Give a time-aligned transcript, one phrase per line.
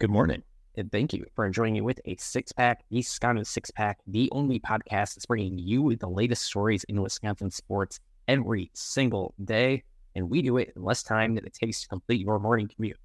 [0.00, 0.44] Good morning,
[0.76, 4.28] and thank you for joining me with a six pack, the Wisconsin Six Pack, the
[4.30, 7.98] only podcast that's bringing you the latest stories in Wisconsin sports
[8.28, 9.82] every single day.
[10.14, 12.96] And we do it in less time than it takes to complete your morning commute.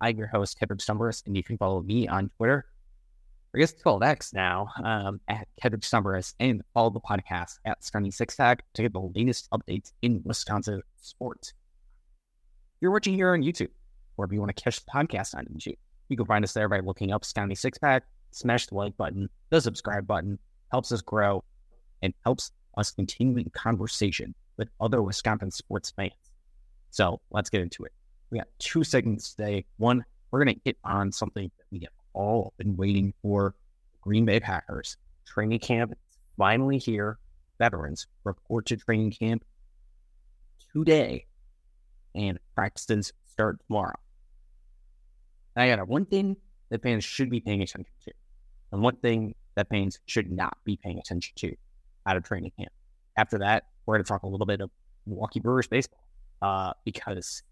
[0.00, 2.64] I'm your host, Kedrick Stumbris, and you can follow me on Twitter.
[3.54, 7.82] I guess it's called X now, um, at Kedrick Stumbris, and follow the podcast at
[7.82, 11.52] Sconnie Six Pack to get the latest updates in Wisconsin sports.
[12.80, 13.72] You're watching here on YouTube,
[14.16, 15.76] or if you want to catch the podcast on YouTube,
[16.10, 19.28] you can find us there by looking up Sconnie Six Pack, smash the like button,
[19.50, 20.38] the subscribe button,
[20.70, 21.44] helps us grow
[22.02, 26.12] and helps us continue the conversation with other Wisconsin sports fans.
[26.90, 27.92] So let's get into it.
[28.30, 29.64] We got two segments today.
[29.78, 33.54] One, we're going to hit on something that we have all been waiting for
[34.00, 34.96] Green Bay Packers.
[35.26, 35.94] Training camp
[36.36, 37.18] finally here.
[37.58, 39.44] Veterans report to training camp
[40.72, 41.26] today,
[42.14, 43.98] and practices start tomorrow.
[45.56, 46.36] I got one thing
[46.70, 48.12] that fans should be paying attention to,
[48.72, 51.54] and one thing that fans should not be paying attention to
[52.06, 52.72] out of training camp.
[53.16, 54.70] After that, we're going to talk a little bit of
[55.06, 56.04] Milwaukee Brewers baseball
[56.42, 57.42] uh, because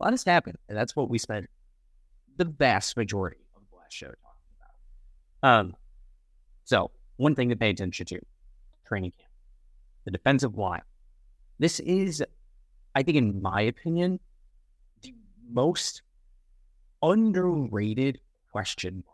[0.00, 1.48] a lot has happened, and that's what we spent
[2.36, 4.50] the vast majority of the last show talking
[5.40, 5.48] about.
[5.48, 5.76] Um,
[6.64, 8.20] so one thing to pay attention to:
[8.86, 9.30] training camp,
[10.04, 10.82] the defensive line.
[11.58, 12.22] This is,
[12.94, 14.20] I think, in my opinion,
[15.02, 15.14] the
[15.50, 16.02] most
[17.02, 18.20] underrated
[18.52, 19.04] question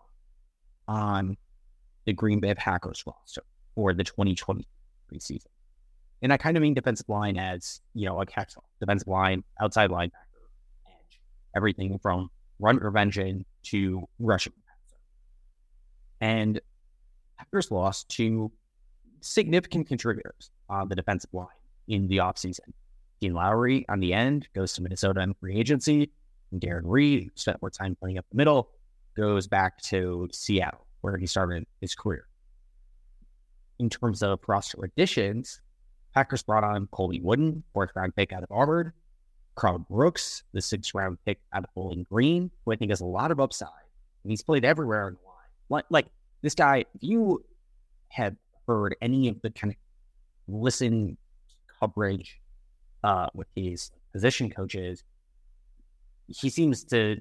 [0.88, 1.36] on
[2.06, 3.42] the Green Bay Packers roster
[3.74, 5.50] for the 2023 season.
[6.22, 9.90] And I kind of mean defensive line as, you know, a catch defensive line, outside
[9.90, 10.10] linebacker,
[10.86, 11.20] edge,
[11.56, 14.52] everything from run prevention to rushing.
[16.20, 16.60] And
[17.38, 18.52] Packers lost to
[19.20, 21.48] significant contributors on the defensive line
[21.88, 22.72] in the offseason.
[23.20, 26.10] Dean Lowry on the end goes to Minnesota in free agency.
[26.60, 28.70] Jarran Reed, spent more time playing up the middle,
[29.16, 32.26] goes back to Seattle, where he started his career.
[33.78, 35.60] In terms of roster additions,
[36.14, 38.92] Packers brought on Colby Wooden, fourth round pick out of Auburn,
[39.54, 43.06] Karl Brooks, the sixth round pick out of Bowling Green, who I think has a
[43.06, 43.68] lot of upside.
[44.24, 45.36] And he's played everywhere in the line.
[45.68, 46.06] Like, like
[46.42, 47.44] this guy, if you
[48.08, 48.36] have
[48.66, 49.76] heard any of the kind of
[50.48, 51.16] listen
[51.80, 52.40] coverage
[53.02, 55.02] uh, with these position coaches,
[56.28, 57.20] he seems to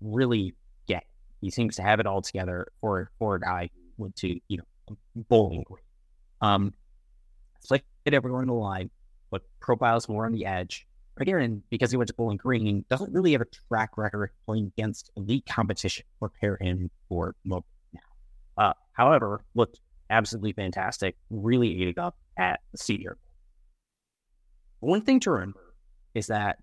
[0.00, 0.54] really
[0.86, 1.04] get.
[1.40, 4.58] He seems to have it all together for for a guy who went to you
[4.58, 4.96] know
[5.28, 5.64] bowling.
[6.40, 6.74] Um,
[8.04, 8.90] hit everyone in the line,
[9.30, 10.86] but profiles more on the edge.
[11.16, 15.10] Again, because he went to Bowling Green, doesn't really have a track record playing against
[15.16, 16.04] elite competition.
[16.18, 18.64] Prepare him for mobile now.
[18.64, 19.78] Uh, however, looked
[20.10, 21.16] absolutely fantastic.
[21.30, 23.16] Really ate it up at the senior.
[24.80, 25.74] One thing to remember
[26.14, 26.58] is that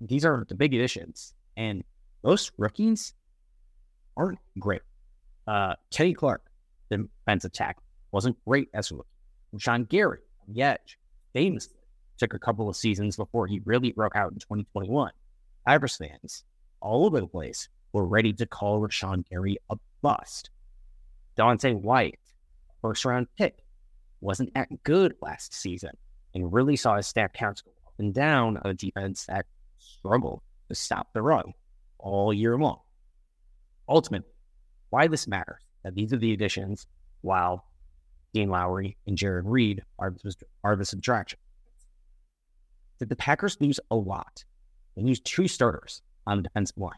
[0.00, 1.84] these are the big additions, and
[2.22, 3.14] most rookies
[4.16, 4.82] aren't great.
[5.46, 6.42] Uh, Kenny Clark,
[6.88, 7.82] the defensive tackle,
[8.12, 9.08] wasn't great as a rookie.
[9.58, 10.18] Sean Gary
[10.48, 10.98] the edge
[11.32, 11.76] famously
[12.18, 15.10] took a couple of seasons before he really broke out in 2021.
[15.66, 16.44] Irish fans
[16.80, 20.50] all over the place were ready to call Rashan Gary a bust.
[21.36, 22.18] Devonte Wyatt,
[22.82, 23.64] first round pick,
[24.20, 25.90] wasn't that good last season
[26.34, 29.46] and really saw his stat counts go up and down on a defense that
[29.84, 31.52] struggled to stop the run
[31.98, 32.80] all year long.
[33.88, 34.30] Ultimately,
[34.90, 36.86] why this matters that these are the additions
[37.20, 37.64] while
[38.32, 40.14] Dean Lowry and Jarran Reed are,
[40.62, 41.38] are the subtraction.
[42.98, 44.44] That the Packers lose a lot.
[44.96, 46.92] They lose two starters on the defensive line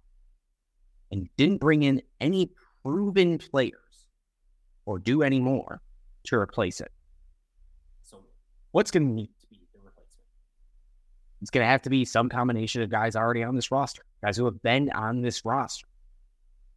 [1.11, 2.51] and didn't bring in any
[2.83, 4.09] proven players
[4.85, 5.81] or do any more
[6.25, 6.93] to replace it.
[8.03, 8.25] So,
[8.73, 10.29] what's going to need to be the replacement?
[11.43, 14.37] It's going to have to be some combination of guys already on this roster, guys
[14.37, 15.87] who have been on this roster.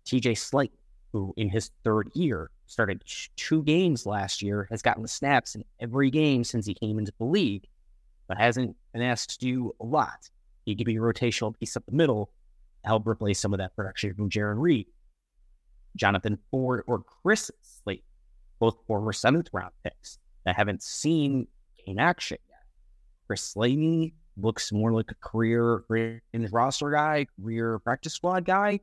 [0.05, 0.71] TJ Slaton,
[1.13, 3.03] who in his third year started
[3.35, 7.13] two games last year, has gotten the snaps in every game since he came into
[7.17, 7.67] the league,
[8.27, 10.29] but hasn't been asked to do a lot.
[10.65, 12.29] He could be a rotational piece up the middle
[12.83, 14.87] help replace some of that production from Jarran Reed.
[15.95, 18.03] Jonathan Ford or Chris Slate,
[18.59, 21.47] both former seventh round picks that haven't seen
[21.85, 22.63] in action yet.
[23.27, 24.11] Chris Slayton
[24.41, 25.83] looks more like a career
[26.33, 28.79] in roster guy, career practice squad guy.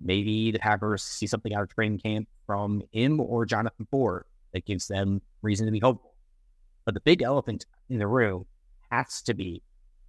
[0.00, 4.64] Maybe the Packers see something out of training camp from him or Jonathan Ford that
[4.64, 6.14] gives them reason to be hopeful.
[6.84, 8.46] But the big elephant in the room
[8.90, 9.62] has to be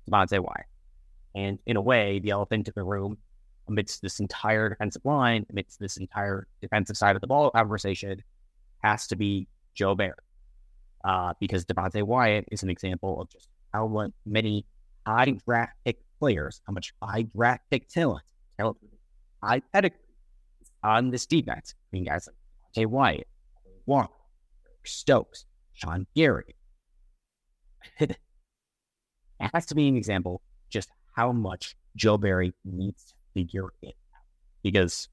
[0.09, 0.65] Devonte Wyatt.
[1.35, 3.17] And in a way, the elephant in the room
[3.67, 8.23] amidst this entire defensive line, amidst this entire defensive side of the ball conversation,
[8.83, 10.13] has to be Joe Barry.
[11.03, 14.65] Uh, because Devonte Wyatt is an example of just how many
[15.05, 18.23] high draft pick players, how much high draft pick talent,
[18.57, 18.77] talent
[19.41, 19.99] high pedigree
[20.83, 21.75] on this defense.
[21.77, 22.35] I mean, guys like
[22.73, 23.27] Jay Wyatt,
[23.85, 24.13] Walker,
[24.83, 26.55] Stokes, Sean Gary.
[27.99, 28.17] it
[29.39, 34.23] has to be an example just how much Joe Barry needs to figure it out.
[34.63, 35.07] Because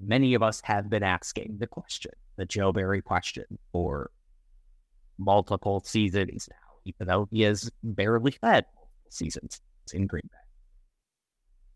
[0.00, 4.10] many of us have been asking the question, the Joe Barry question, for
[5.18, 8.64] multiple seasons now, even though he has barely had
[9.10, 9.60] seasons
[9.92, 10.38] in Green Bay.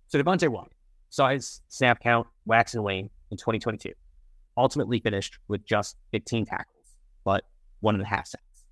[0.09, 0.73] So Devonte Wyatt,
[1.11, 3.93] size, snap count, wax and wane in 2022,
[4.57, 7.45] ultimately finished with just 15 tackles, but
[7.81, 8.65] one and a half sacks.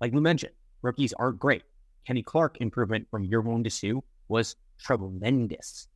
[0.00, 0.52] Like we mentioned,
[0.82, 1.62] rookies aren't great.
[2.06, 5.88] Kenny Clark improvement from year one to two was tremendous,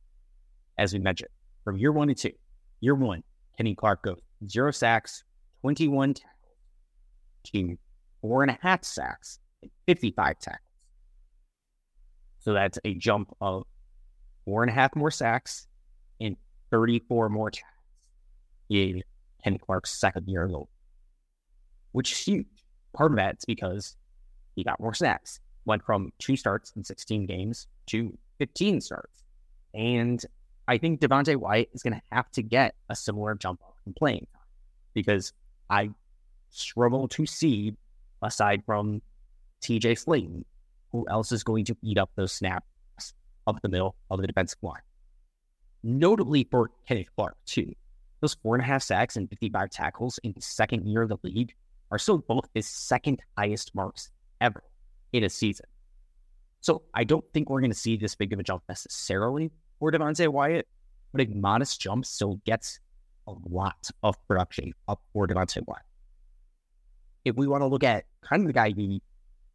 [0.77, 1.29] as we mentioned.
[1.63, 2.33] From year one to two,
[2.81, 3.23] year one,
[3.57, 5.23] Kenny Clark goes zero sacks,
[5.61, 6.32] 21 tackles,
[8.21, 9.39] four and a half sacks,
[9.87, 10.59] 55 tackles.
[12.39, 13.63] So that's a jump of
[14.45, 15.67] four and a half more sacks
[16.19, 16.35] and
[16.71, 17.69] 34 more tackles
[18.69, 19.03] in
[19.43, 20.67] Kenny Clark's second year alone,
[21.91, 22.47] which is huge.
[22.95, 23.95] Part of that's because
[24.55, 29.23] he got more sacks, went from two starts in 16 games to 15 starts.
[29.73, 30.23] And
[30.67, 33.93] I think Devonte Wyatt is going to have to get a similar jump up in
[33.93, 34.43] playing time
[34.93, 35.33] because
[35.69, 35.89] I
[36.53, 37.75] struggle to see,
[38.21, 39.01] aside from
[39.61, 40.43] TJ Slaton,
[40.91, 42.65] who else is going to eat up those snaps
[43.47, 44.81] up the middle of the defensive line.
[45.83, 47.73] Notably for Kenneth Clark, too.
[48.21, 51.17] Those four and a half sacks and 55 tackles in his second year of the
[51.23, 51.53] league
[51.91, 54.09] are still both his second highest marks
[54.39, 54.63] ever
[55.11, 55.65] in a season.
[56.61, 59.91] So I don't think we're going to see this big of a jump necessarily for
[59.91, 60.67] Devonte Wyatt,
[61.11, 62.79] but a modest jump still gets
[63.27, 65.83] a lot of production up for Devonte Wyatt.
[67.25, 69.01] If we want to look at kind of the guy he,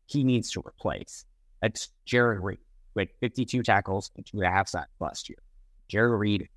[0.06, 1.24] he needs to replace,
[1.60, 2.58] that's Jarran Reed,
[2.94, 5.38] with 52 tackles and two and a half sacks last year.
[5.90, 6.48] Jarran Reed,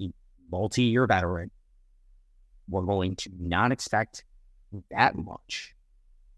[0.00, 0.10] a
[0.50, 1.50] multi-year veteran,
[2.68, 4.24] we're going to not expect
[4.90, 5.74] that much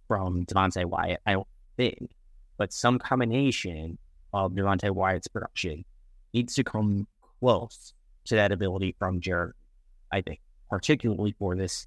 [0.09, 2.11] from Devonte Wyatt, I don't think,
[2.59, 3.99] but some combination
[4.33, 5.85] of Devonte Wyatt's production
[6.33, 7.07] needs to come
[7.41, 7.93] close
[8.27, 9.53] to that ability from Jarran,
[10.13, 11.87] I think, particularly for this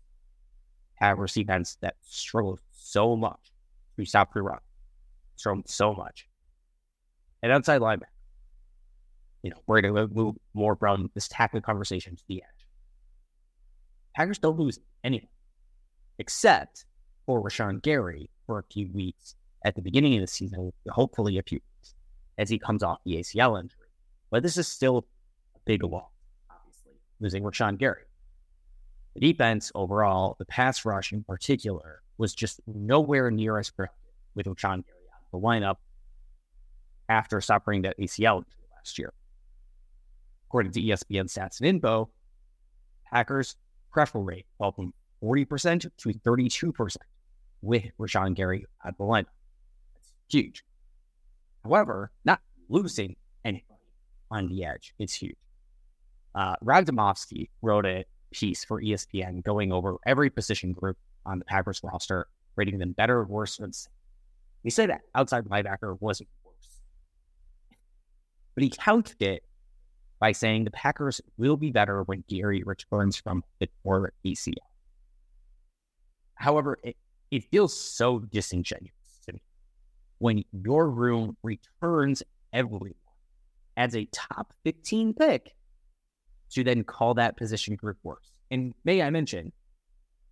[1.00, 3.52] Packers defense that struggles so much
[3.98, 4.60] to stop the run,
[5.36, 6.28] struggled so much.
[7.42, 8.04] And outside linebacker,
[9.44, 12.68] you know, we're going to move more from this tackling conversation to the edge.
[14.16, 15.30] Packers don't lose anything
[16.18, 16.86] except
[17.26, 21.44] for Rashan Gary for a few weeks at the beginning of the season, hopefully a
[21.44, 21.96] few weeks,
[22.38, 23.88] as he comes off the ACL injury.
[24.30, 25.06] But this is still
[25.56, 26.12] a big loss,
[26.50, 28.04] obviously, losing Rashan Gary.
[29.20, 33.98] The defense overall, the pass rush in particular, was just nowhere near as productive
[34.34, 35.00] with Rashan Gary
[35.32, 35.76] the lineup
[37.10, 38.44] after suffering that ACL
[38.76, 39.14] last year.
[40.48, 42.10] According to ESPN stats and info,
[43.12, 43.56] Packers
[43.92, 46.96] pressure rate fell from 40% to 32%
[47.62, 49.26] with Rashan Gary at the lineup.
[49.96, 50.64] That's huge.
[51.64, 52.40] However, not
[52.70, 53.66] losing anybody
[54.32, 55.36] on the edge is huge.
[56.34, 61.46] Uh, Rob Demovsky wrote a piece for ESPN going over every position group on the
[61.46, 63.72] Packers roster, rating them better or worse than
[64.64, 66.82] He said outside linebacker wasn't worse.
[68.56, 69.44] But he counted it
[70.20, 74.54] by saying the Packers will be better when Gary returns from the or ACL.
[76.36, 76.98] However, it,
[77.32, 78.94] it feels so disingenuous
[79.26, 79.42] to me
[80.20, 82.94] when your room returns everyone
[83.78, 85.56] as a top 15 pick
[86.52, 88.32] to then call that position group worse.
[88.52, 89.52] And may I mention,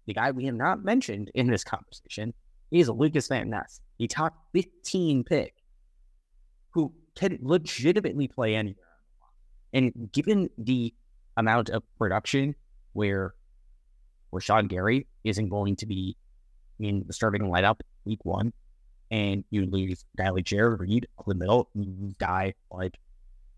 [0.05, 2.33] the guy we have not mentioned in this conversation
[2.71, 5.53] is Lukas Van Ness, the top 15 pick
[6.71, 8.83] who can legitimately play anywhere.
[9.73, 10.93] And given the
[11.35, 12.55] amount of production
[12.93, 13.33] where
[14.33, 16.15] Rashan Gary isn't going to be
[16.79, 18.53] in the starting lineup week one,
[19.09, 22.97] and you lose a guy like Jarran Reed up the middle, you lose guy like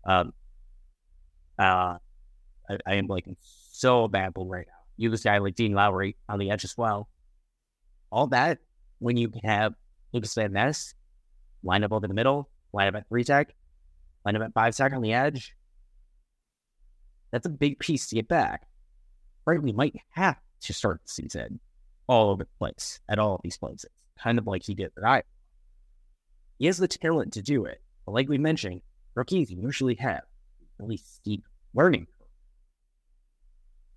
[0.04, 0.32] um
[1.58, 1.98] uh
[2.70, 3.26] I, I am like
[3.72, 4.72] so bad right now.
[4.96, 7.08] You lose guy like Dean Lowry on the edge as well.
[8.12, 8.58] All that
[8.98, 9.74] when you can have
[10.12, 10.94] Lukas Van Ness
[11.62, 13.54] line up over the middle, line up at three tech,
[14.24, 15.54] line up at five tech on the edge.
[17.32, 18.66] That's a big piece to get back.
[19.46, 21.60] Right, we might have to start the season
[22.06, 23.90] all over the place at all of these places,
[24.22, 25.22] kind of like he did at Iowa.
[26.58, 28.82] He has the talent to do it, but like we mentioned,
[29.14, 30.22] rookies usually have
[30.78, 32.06] really steep learning.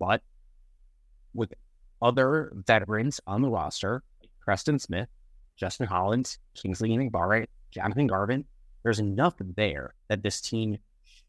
[0.06, 0.22] But
[1.34, 1.54] with
[2.02, 5.08] other veterans on the roster, like Preston Smith,
[5.56, 8.44] Justin Hollins, Kingsley Enagbare, Jonathan Garvin,
[8.84, 10.78] there's enough there that this team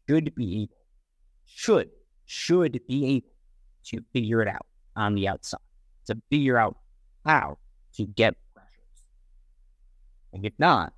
[0.07, 0.75] should be able
[1.45, 1.89] should
[2.25, 3.27] should be able
[3.85, 4.65] to figure it out
[4.97, 5.59] on the outside
[6.07, 6.75] to figure out
[7.25, 7.57] how
[7.93, 9.03] to get pressures.
[10.33, 10.91] And if not,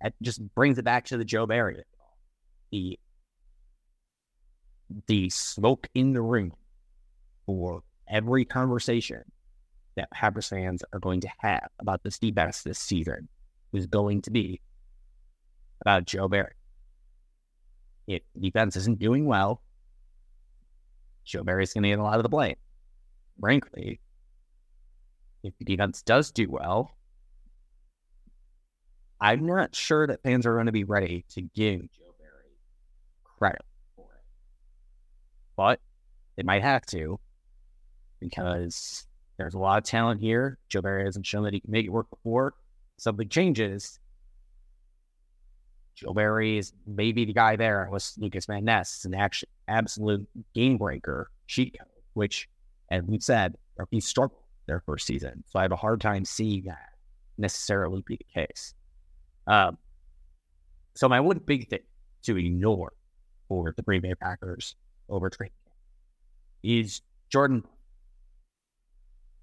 [0.00, 1.82] that just brings it back to the Joe Barry.
[2.70, 3.00] The
[5.06, 6.52] the smoke in the room
[7.46, 9.22] for every conversation
[9.96, 13.28] that Packers fans are going to have about this defense this season
[13.72, 14.60] is going to be
[15.80, 16.54] about Joe Barry.
[18.06, 19.62] If defense isn't doing well,
[21.24, 22.56] Joe Barry's going to get a lot of the blame.
[23.40, 24.00] Frankly,
[25.42, 26.90] if the defense does do well,
[29.20, 32.50] I'm not sure that fans are going to be ready to give Joe Barry
[33.38, 33.62] credit.
[35.56, 35.80] But
[36.36, 37.20] they might have to
[38.20, 39.06] because
[39.36, 40.58] there's a lot of talent here.
[40.68, 42.54] Joe Barry hasn't shown that he can make it work before.
[42.96, 43.98] Something changes.
[45.94, 50.78] Joe Barry is maybe the guy there was Lukas Van Ness, an actual absolute game
[50.78, 52.48] breaker cheat code, which,
[52.90, 53.56] as we said,
[53.90, 55.42] he struggled their first season.
[55.48, 56.90] So I have a hard time seeing that
[57.38, 58.74] necessarily be the case.
[59.46, 59.78] Um,
[60.94, 61.80] so my one big thing
[62.24, 62.92] to ignore
[63.48, 64.76] for the Green Bay Packers
[65.08, 65.30] over
[66.62, 67.64] is Jordan.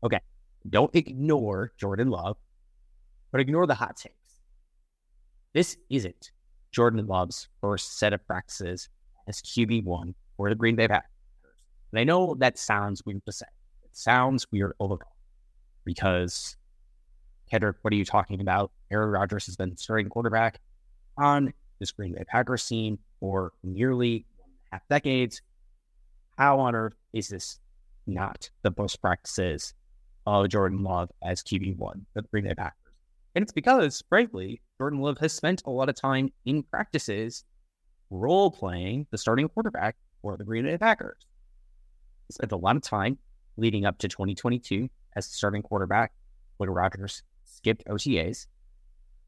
[0.04, 0.20] Okay,
[0.70, 2.38] don't ignore Jordan Love,
[3.32, 4.16] but ignore the hot takes.
[5.54, 6.32] This isn't
[6.72, 8.90] Jordan Love's first set of practices
[9.28, 11.10] as QB1 for the Green Bay Packers.
[11.92, 13.48] And I know that sounds weird to say.
[13.84, 15.16] It sounds weird overall
[15.86, 16.56] because
[17.52, 18.72] Kedrick, what are you talking about?
[18.92, 20.60] Aaron Rodgers has been starting quarterback
[21.18, 24.26] on this Green Bay Packers team for nearly
[24.72, 25.42] half decades.
[26.40, 27.60] How on earth is this
[28.08, 29.74] not the most practices
[30.26, 32.94] of Jordan Love as QB1 for the Green Bay Packers?
[33.36, 37.44] And it's because, frankly, Jordan Love has spent a lot of time in practices
[38.10, 41.18] role playing the starting quarterback for the Green Bay Packers.
[42.30, 43.18] He spent a lot of time
[43.58, 46.14] leading up to 2022 as the starting quarterback
[46.56, 48.48] when Rodgers skipped OTAs.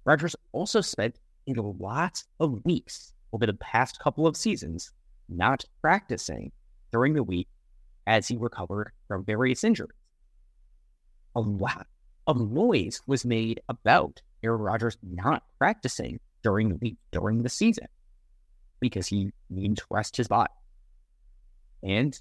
[0.06, 4.94] Rodgers also spent a lot of weeks over the past couple of seasons
[5.28, 6.54] not practicing
[6.92, 7.48] during the week
[8.08, 9.92] as he recovered from various injuries.
[11.36, 11.88] A lot
[12.28, 17.88] of noise was made about Aaron Rodgers not practicing during the week, during the season,
[18.80, 20.52] because he needed to rest his body.
[21.84, 22.20] And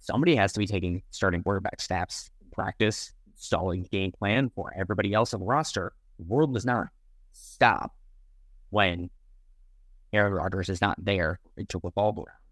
[0.00, 5.34] somebody has to be taking starting quarterback snaps practice, installing game plan for everybody else
[5.34, 5.92] on the roster.
[6.18, 6.88] The world does not
[7.32, 7.94] stop
[8.70, 9.10] when
[10.12, 11.38] Aaron Rodgers is not there
[11.68, 12.45] to revolve around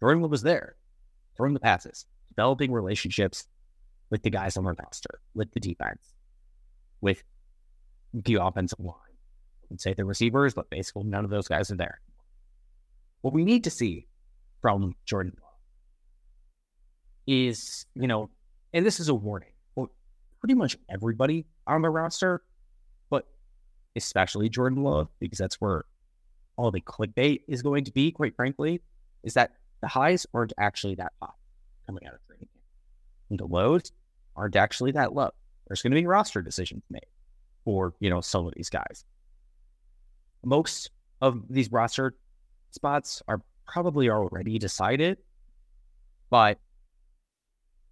[0.00, 0.76] Jordan was there,
[1.36, 3.46] throwing the passes, developing relationships
[4.10, 6.14] with the guys on the roster, with the defense,
[7.00, 7.22] with
[8.14, 8.94] the offensive line.
[9.62, 12.00] I would say the receivers, but basically none of those guys are there.
[13.20, 14.06] What we need to see
[14.62, 15.36] from Jordan
[17.26, 18.30] is, you know,
[18.72, 19.90] and this is a warning for
[20.40, 22.42] pretty much everybody on the roster,
[23.10, 23.26] but
[23.96, 25.84] especially Jordan Love, because that's where
[26.56, 28.80] all the clickbait is going to be, quite frankly,
[29.22, 31.28] is that the highs aren't actually that high
[31.86, 32.64] coming out of training camp.
[33.30, 33.92] And the lows
[34.36, 35.30] aren't actually that low.
[35.66, 37.06] There's going to be roster decisions made
[37.64, 39.04] for, you know, some of these guys.
[40.44, 42.14] Most of these roster
[42.70, 45.18] spots are probably already decided,
[46.30, 46.58] but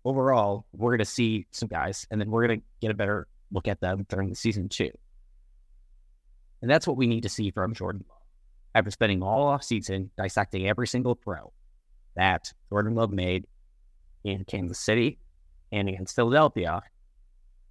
[0.05, 3.27] overall, we're going to see some guys, and then we're going to get a better
[3.51, 4.91] look at them during the season too.
[6.63, 8.19] And that's what we need to see from Jordan Love.
[8.75, 11.53] After spending all off season dissecting every single throw
[12.17, 13.47] that Jordan Love made
[14.25, 15.19] in Kansas City
[15.73, 16.83] and against Philadelphia,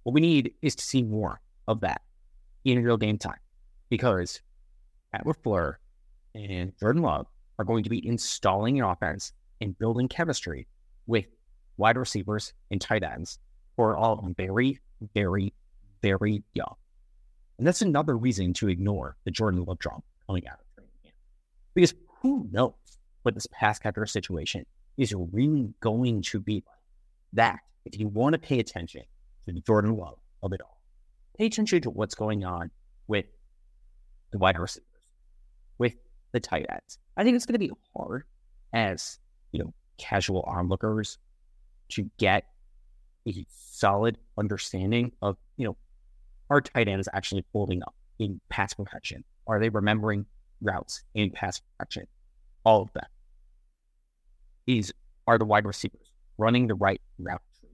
[0.02, 2.02] what we need is to see more of that
[2.64, 3.38] in real game time
[3.88, 4.40] because
[5.12, 5.74] Matt LaFleur
[6.34, 7.26] and Jordan Love
[7.58, 10.66] are going to be installing an offense and building chemistry
[11.06, 11.26] with
[11.76, 13.38] wide receivers, and tight ends
[13.76, 14.80] who are all very,
[15.14, 15.52] very,
[16.02, 16.74] very young.
[17.58, 21.14] And that's another reason to ignore the Jordan Love drop coming out of training camp.
[21.74, 22.74] Because who knows
[23.26, 24.64] what this pass catcher situation
[24.96, 26.62] is really going to be.
[27.32, 29.02] That, if you want to pay attention
[29.46, 30.80] to the Jordan Love of it all,
[31.36, 32.70] pay attention to what's going on
[33.08, 33.26] with
[34.30, 34.86] the wide receivers,
[35.76, 35.96] with
[36.30, 36.98] the tight ends.
[37.16, 38.22] I think it's going to be hard
[38.72, 39.18] as,
[39.50, 41.18] you know, casual onlookers
[41.90, 42.44] to get
[43.26, 45.76] a solid understanding of, you know,
[46.48, 49.24] are tight ends actually holding up in pass protection?
[49.48, 50.26] Are they remembering
[50.62, 52.06] routes in pass protection?
[52.64, 53.08] All of that
[54.66, 54.92] is
[55.26, 57.70] are the wide receivers running the right route tree?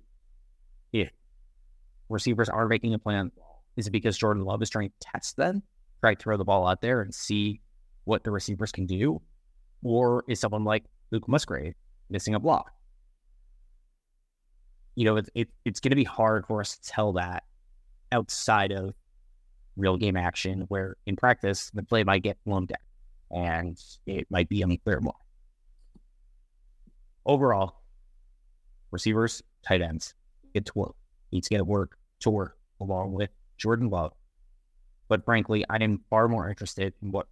[0.93, 1.11] If
[2.09, 4.91] receivers are making a play on the ball, is it because Jordan Love is trying
[4.91, 5.63] to test them,
[6.01, 7.61] try to throw the ball out there and see
[8.05, 9.21] what the receivers can do?
[9.83, 11.75] Or is someone like Luke Musgrave
[12.11, 12.73] missing a block?
[14.95, 17.45] You know, it, it, it's going to be hard for us to tell that
[18.13, 18.95] outside of
[19.77, 22.77] real game action, where in practice, the play might get blown down
[23.31, 25.13] and it might be unclear why.
[27.25, 27.83] Overall,
[28.91, 30.15] receivers, tight ends,
[30.55, 30.95] get to work.
[31.31, 34.13] Needs to get work to work along with Jordan Love.
[35.09, 37.27] But frankly, I am far more interested in what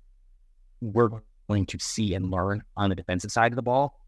[0.80, 1.11] we're
[1.49, 4.00] going to see and learn on the defensive side of the ball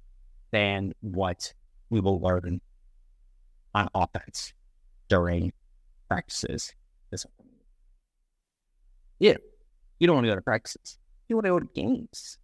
[0.52, 1.52] than what
[1.90, 2.60] we will learn
[3.74, 4.52] on offense
[5.08, 5.52] during
[6.08, 6.74] practices
[7.10, 7.26] this
[9.18, 9.36] Yeah,
[9.98, 10.98] you don't want to go to practices.
[11.28, 12.38] You want to go to games.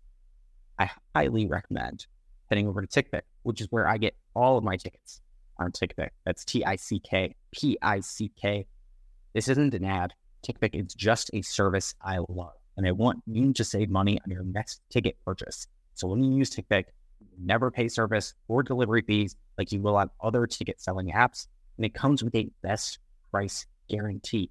[0.78, 2.07] I highly recommend
[2.50, 5.21] heading over to TickPick, which is where I get all of my tickets
[5.59, 6.11] on TickPick.
[6.25, 8.67] That's T I C K P I C K.
[9.35, 10.14] This isn't an ad.
[10.47, 14.31] TickPick is just a service I love, and I want you to save money on
[14.31, 15.67] your next ticket purchase.
[15.95, 16.85] So when you use TickPick,
[17.21, 21.49] you never pay service or delivery fees like you will on other ticket selling apps,
[21.76, 22.99] and it comes with a best
[23.31, 24.50] price guarantee.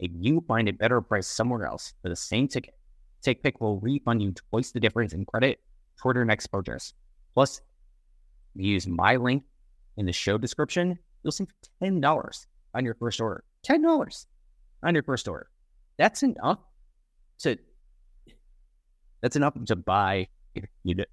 [0.00, 2.74] If you find a better price somewhere else for the same ticket,
[3.24, 5.60] TickPick will refund you twice the difference in credit
[6.00, 6.94] toward your next purchase.
[7.38, 7.60] Plus,
[8.56, 9.44] use my link
[9.96, 11.46] in the show description, you'll save
[11.80, 13.44] $10 on your first order.
[13.64, 14.26] $10
[14.82, 15.48] on your first order.
[15.98, 16.58] That's enough
[17.42, 17.56] to
[19.22, 20.26] that's enough to buy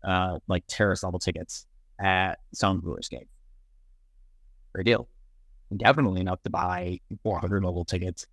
[0.04, 1.68] uh, like terrace level tickets
[2.00, 3.28] at some Brewers game.
[4.74, 5.08] Great deal.
[5.78, 8.26] Definitely enough to buy 400 level tickets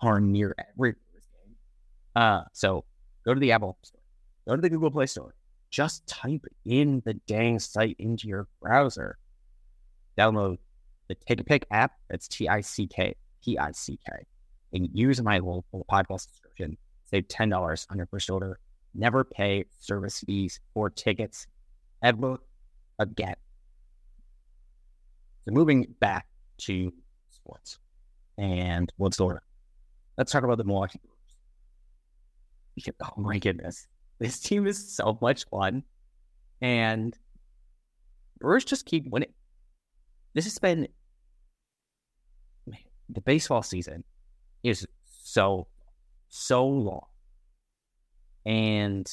[0.00, 1.56] darn near every game.
[2.14, 2.84] Uh, so
[3.24, 4.00] go to the Apple Store,
[4.46, 5.34] go to the Google Play Store,
[5.70, 9.18] just type in the dang site into your browser.
[10.18, 10.58] Download
[11.08, 11.92] the TickPick app.
[12.08, 14.24] That's T I C K P I C K
[14.72, 16.76] and use my local podcast subscription.
[17.06, 18.58] Save $10 on your first order.
[18.94, 21.46] Never pay service fees or tickets
[22.02, 22.38] ever
[22.98, 23.36] again.
[25.44, 26.26] So moving back
[26.58, 26.92] to
[27.30, 27.78] sports
[28.36, 29.42] and what's the order.
[30.18, 32.96] Let's talk about the Milwaukee Brewers.
[33.02, 33.86] Oh my goodness.
[34.18, 35.84] This team is so much fun.
[36.60, 37.16] And
[38.40, 39.32] Brewers just keep winning.
[40.34, 40.88] This has been
[43.08, 44.04] the baseball season
[44.62, 44.86] is
[45.22, 45.66] so,
[46.28, 47.06] so long.
[48.44, 49.10] And,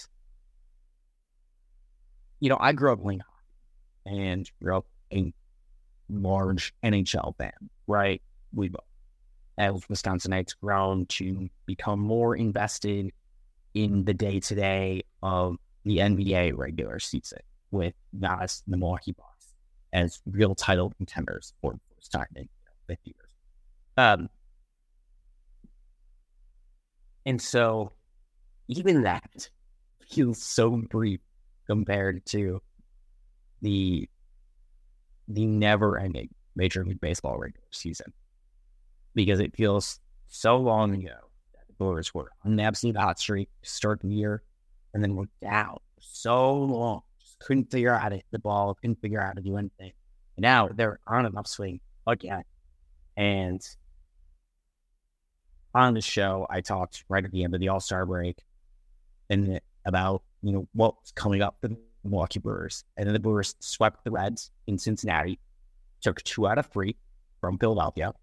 [2.40, 3.22] you know, I grew up playing
[4.06, 5.34] and grew up a
[6.10, 7.52] large NHL fan,
[7.88, 8.22] right?
[8.54, 8.76] We've,
[9.58, 13.12] as Wisconsinites, grown to become more invested
[13.76, 19.54] in the day to day of the NBA regular season with Giannis the Milwaukee Bucks
[19.94, 23.32] as real title contenders for the first time in you know, 50 years.
[23.98, 24.30] Um,
[27.26, 27.92] and so
[28.68, 29.50] even that
[30.10, 31.20] feels so brief
[31.68, 32.62] compared to
[33.62, 34.10] the
[35.28, 38.14] the never ending Major League Baseball regular season.
[39.16, 41.25] Because it feels so long ago
[41.78, 44.44] Brewers were on an absolute hot streak to start the year
[44.94, 47.02] and then were down so long.
[47.20, 49.58] Just couldn't figure out how to hit the ball, couldn't figure out how to do
[49.58, 49.92] anything.
[50.38, 52.44] And now they're on an upswing again.
[53.18, 53.62] And
[55.74, 58.38] on the show, I talked right at the end of the All Star break
[59.30, 63.56] and about you know what's coming up for the Milwaukee Brewers, and then the Brewers
[63.60, 65.40] swept the Reds in Cincinnati,
[66.02, 66.96] took two out of three
[67.42, 68.14] from Philadelphia,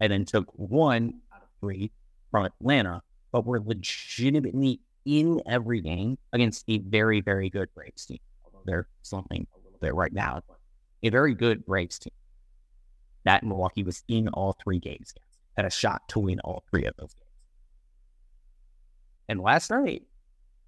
[0.00, 1.92] and then took one out of three
[2.30, 8.18] from Atlanta, but were legitimately in every game against a very very good Braves team.
[8.64, 10.42] They're slumping a little bit right now,
[11.02, 12.12] a very good Braves team.
[13.24, 15.14] That Milwaukee was in all three games
[15.56, 17.26] had a shot to win all three of those games.
[19.28, 20.02] And last night,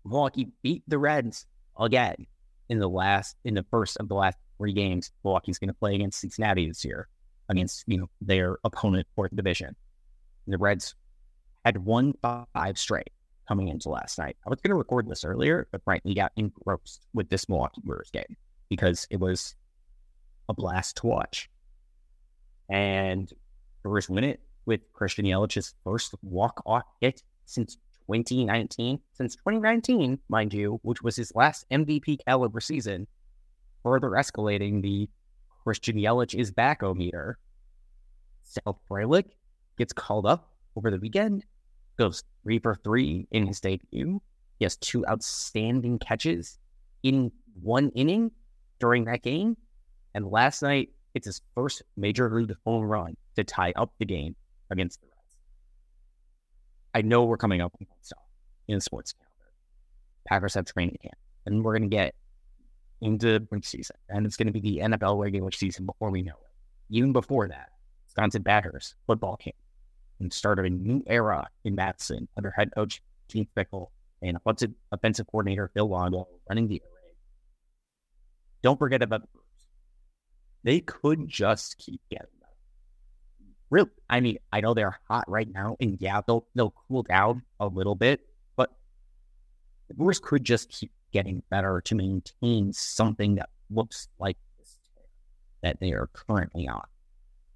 [0.05, 1.47] Milwaukee beat the Reds
[1.79, 2.27] again
[2.69, 5.13] in the last in the first of the last three games.
[5.25, 7.09] Milwaukee's going to play against Cincinnati this year
[7.51, 9.77] against you know their opponent fourth division.
[10.47, 10.95] The Reds
[11.69, 13.11] had won five straight
[13.47, 14.39] coming into last night.
[14.47, 18.11] I was going to record this earlier, but frankly got engrossed with this Milwaukee Brewers
[18.11, 18.37] game
[18.71, 19.55] because it was
[20.49, 21.51] a blast to watch.
[22.71, 23.31] And
[23.83, 27.77] Brewers win it with Christian Yelich's first walk-off hit since
[28.07, 28.99] 2019.
[29.13, 33.07] Since 2019, mind you, which was his last MVP caliber season,
[33.83, 35.11] further escalating the
[35.65, 37.37] Christian Yelich is back o meter.
[38.43, 39.33] Sal Frelick
[39.77, 41.45] gets called up over the weekend,
[41.99, 44.21] goes three for three in his debut.
[44.59, 46.59] He has two outstanding catches
[47.03, 47.31] in
[47.61, 48.31] one inning
[48.79, 49.57] during that game.
[50.15, 54.35] And last night, it's his first major league home run to tie up the game
[54.71, 55.37] against the Reds.
[56.95, 58.19] I know we're coming up stuff
[58.69, 59.53] in sports calendar.
[60.27, 61.15] Packers have training camp
[61.47, 62.15] and we're going to get
[63.01, 66.95] into season, and it's going to be the NFL regular season before we know it.
[66.95, 67.71] Even before that,
[68.07, 69.57] Wisconsin Badgers football camp
[70.21, 73.89] and started a new era in Madison under head coach Keith Fickell
[74.23, 77.15] and offensive, offensive coordinator Phil Longo running the Air Raid.
[78.63, 79.45] Don't forget about the Brewers.
[80.65, 82.53] They could just keep getting better.
[83.71, 87.43] Really, I mean, I know they're hot right now, and yeah, they'll they'll cool down
[87.61, 88.21] a little bit,
[88.57, 88.71] but
[89.89, 94.79] the Brewers could just keep getting better to maintain something that looks like this
[95.63, 96.85] that they are currently on.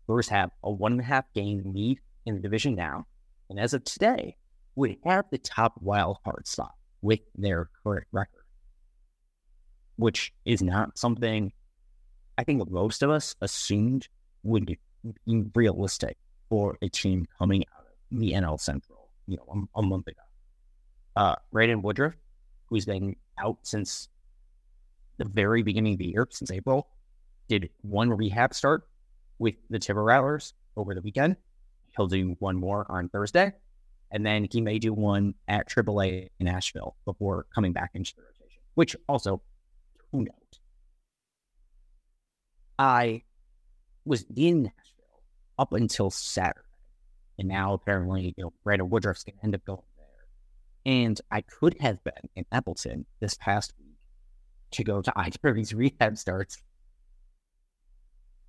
[0.07, 3.07] Brewers have a one and a half game lead in the division now,
[3.51, 4.37] and as of today,
[4.75, 8.45] would have the top wild card spot with their current record,
[9.97, 11.53] which is not something
[12.39, 14.09] I think most of us assumed
[14.43, 14.79] would be
[15.55, 16.17] realistic
[16.49, 20.21] for a team coming out of the NL Central, you know, a, a month ago.
[21.15, 22.15] Uh, Brandon Woodruff,
[22.67, 24.09] who's been out since
[25.19, 26.89] the very beginning of the year, since April,
[27.49, 28.89] did one rehab start
[29.39, 31.37] with the Timber Rattlers over the weekend.
[31.97, 33.53] He'll do one more on Thursday,
[34.11, 38.23] and then he may do one at AAA in Nashville before coming back into the
[38.23, 39.43] rotation, which also,
[40.11, 40.61] who knows?
[42.79, 43.23] I
[44.05, 45.23] was in Nashville
[45.59, 46.67] up until Saturday,
[47.39, 50.93] and now apparently, you know, Brandon Woodruff's going to end up going there.
[50.95, 53.97] and I could have been in Appleton this past week
[54.73, 55.39] to go to either
[55.75, 56.63] rehab starts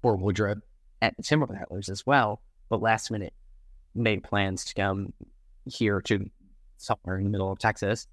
[0.02, 0.60] for Woodruff
[1.02, 2.42] at the Timber as well.
[2.74, 3.36] But last minute
[3.94, 5.14] made plans to come
[5.66, 6.28] here to
[6.78, 8.08] somewhere in the middle of Texas.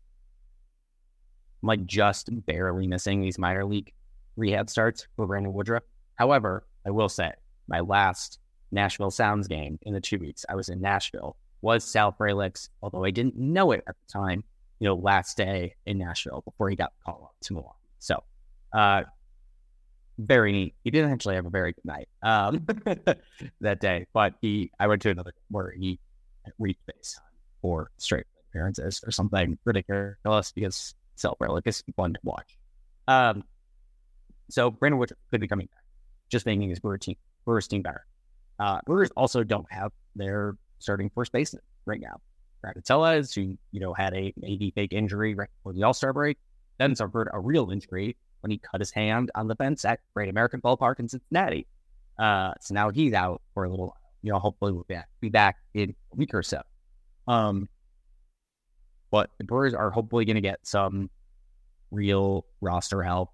[1.62, 3.90] I'm like just barely missing these minor league
[4.36, 5.84] rehab starts for Brandon Woodruff.
[6.16, 7.32] However, I will say
[7.68, 8.38] my last
[8.70, 13.06] Nashville Sounds game in the two weeks I was in Nashville was Sal Frelick's, although
[13.06, 14.44] I didn't know it at the time,
[14.78, 17.78] you know, last day in Nashville before he got called up to Milwaukee.
[17.98, 18.22] So,
[18.74, 19.04] uh,
[20.26, 20.74] very neat.
[20.84, 22.66] He didn't actually have a very good night um,
[23.60, 25.98] that day, but he, I went to another where he
[26.58, 27.18] reached base
[27.62, 32.56] for straight appearances or something ridiculous because Sal Frelick is fun to watch.
[33.08, 33.44] Um,
[34.50, 35.84] so Brandon Wood could be coming back,
[36.28, 38.04] just making his Brewer team, Brewers team better.
[38.58, 42.20] Uh, Brewers also don't have their starting first baseman right now.
[43.16, 46.36] is who, you know, had a maybe fake injury right before the All Star break,
[46.78, 50.28] then suffered a real injury when he cut his hand on the fence at Great
[50.28, 51.66] American Ballpark in Cincinnati.
[52.18, 53.96] Uh, so now he's out for a little.
[54.22, 56.60] You know, hopefully we'll be back, be back in a week or so.
[57.26, 57.68] Um,
[59.10, 61.08] but the Brewers are hopefully going to get some
[61.90, 63.30] real roster help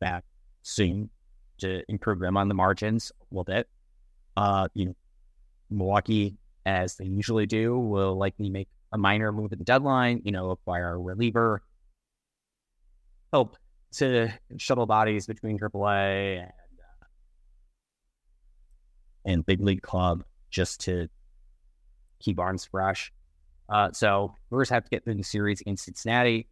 [0.00, 0.24] back
[0.62, 1.10] soon
[1.58, 3.68] to improve them on the margins a little bit.
[4.36, 4.96] Uh, you know,
[5.70, 6.36] Milwaukee
[6.66, 10.50] as they usually do, will likely make a minor move at the deadline, you know,
[10.50, 11.62] acquire a reliever,
[13.32, 13.56] help
[13.92, 17.06] to shuttle bodies between AAA and uh,
[19.24, 21.08] and big league club just to
[22.20, 23.12] keep arms fresh.
[23.68, 26.48] Uh, so Brewers have to get through the series against Cincinnati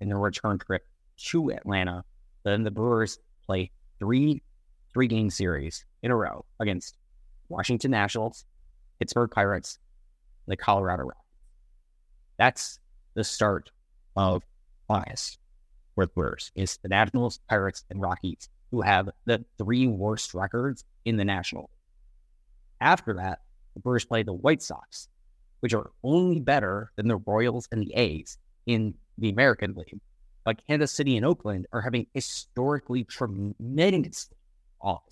[0.00, 0.82] and their return trip
[1.16, 2.04] to Atlanta.
[2.44, 4.42] Then the Brewers play three
[4.92, 6.96] three game series in a row against
[7.48, 8.44] Washington Nationals,
[8.98, 9.78] Pittsburgh Pirates,
[10.46, 11.22] the Colorado Rockies.
[12.38, 12.78] That's
[13.14, 13.70] the start
[14.16, 14.42] of
[14.88, 15.38] August
[16.06, 16.52] Brewers.
[16.54, 21.70] It's the Nationals, Pirates, and Rockies who have the three worst records in the National.
[22.80, 23.40] After that,
[23.74, 25.08] the Brewers play the White Sox,
[25.60, 30.00] which are only better than the Royals and the A's in the American League.
[30.44, 34.30] But Kansas City and Oakland are having historically tremendous
[34.80, 35.02] off.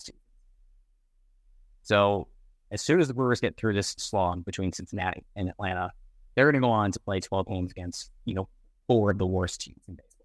[1.82, 2.28] So
[2.70, 5.92] as soon as the Brewers get through this slog between Cincinnati and Atlanta,
[6.34, 8.48] they're going to go on to play 12 games against, you know,
[8.86, 10.15] four of the worst teams in baseball.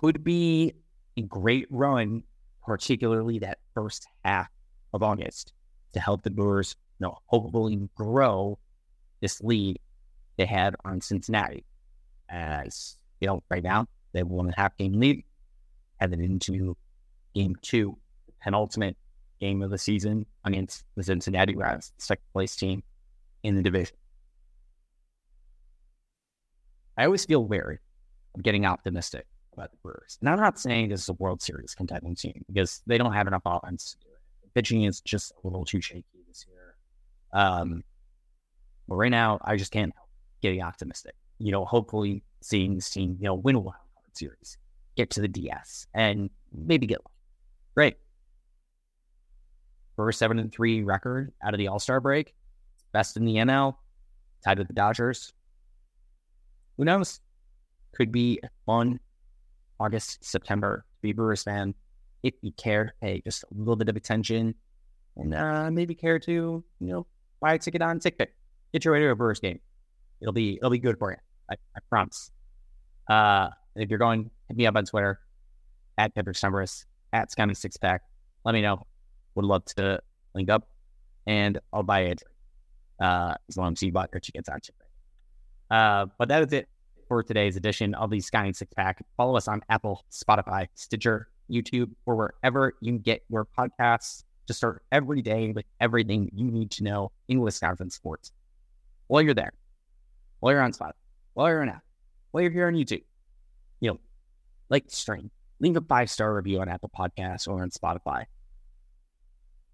[0.00, 0.74] Could be
[1.16, 2.22] a great run,
[2.62, 4.48] particularly that first half
[4.92, 5.54] of August,
[5.94, 8.58] to help the Brewers, you know, hopefully grow
[9.22, 9.78] this lead
[10.36, 11.64] they had on Cincinnati.
[12.28, 15.24] As, you know, right now, they have one and a half game lead,
[15.98, 16.76] headed into
[17.34, 17.96] game two,
[18.42, 18.98] penultimate
[19.40, 22.82] game of the season against the Cincinnati Reds, second place team
[23.42, 23.96] in the division.
[26.98, 27.78] I always feel wary
[28.34, 30.18] of getting optimistic about the Brewers.
[30.20, 33.26] And I'm not saying this is a World Series contending team because they don't have
[33.26, 34.54] enough offense to do it.
[34.54, 36.74] Pitching is just a little too shaky this year.
[37.32, 37.82] Um,
[38.88, 40.08] but right now, I just can't help
[40.42, 41.14] getting optimistic.
[41.38, 43.76] You know, hopefully seeing this team, you know, win a card
[44.14, 44.58] series,
[44.96, 47.12] get to the DS, and maybe get lucky.
[47.74, 47.96] Great
[49.98, 52.34] a seven and three record out of the All Star break,
[52.92, 53.76] best in the NL,
[54.44, 55.32] tied with the Dodgers.
[56.76, 57.20] Who knows?
[57.96, 59.00] could be fun
[59.78, 61.74] August, September to be a Brewers fan.
[62.22, 64.54] If you care, hey, just a little bit of attention
[65.16, 67.06] and uh, maybe care to, you know,
[67.40, 68.28] buy a ticket on TickPick.
[68.72, 69.60] Get your way to a Brewers game.
[70.20, 71.18] It'll be it'll be good for you.
[71.50, 72.30] I, I promise.
[73.08, 75.20] Uh, if you're going, hit me up on Twitter
[75.98, 78.02] at Pepper Summerus, at Sconnie Six Pack.
[78.44, 78.86] Let me know.
[79.34, 80.00] Would love to
[80.34, 80.68] link up
[81.26, 82.22] and I'll buy it
[83.00, 84.86] uh, as long as you bought your tickets on TickPick.
[85.70, 86.68] Uh, but that is it
[87.08, 89.04] for today's edition of the Sconnie Six Pack.
[89.16, 94.54] Follow us on Apple, Spotify, Stitcher, YouTube, or wherever you can get your podcasts to
[94.54, 98.32] start every day with everything you need to know in Wisconsin sports.
[99.06, 99.52] While you're there,
[100.40, 100.92] while you're on Spotify,
[101.34, 101.82] while you're on Apple,
[102.30, 103.04] while you're here on YouTube,
[103.80, 104.00] you know,
[104.68, 108.24] like the stream, leave a five star review on Apple Podcasts or on Spotify.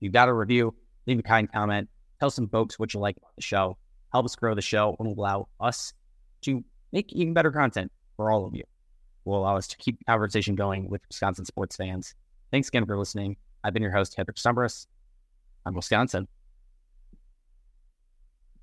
[0.01, 0.75] You've got a review,
[1.07, 1.89] leave a kind comment,
[2.21, 3.79] tell some folks what you like about the show,
[4.13, 5.93] help us grow the show, and allow us
[6.43, 6.63] to
[6.93, 8.65] make even better content for all of you.
[9.25, 12.15] Will allow us to keep conversation going with Wisconsin sports fans.
[12.51, 13.37] Thanks again for listening.
[13.65, 14.87] I've been your host, Heather Stumbris.
[15.65, 16.27] I'm Wisconsin.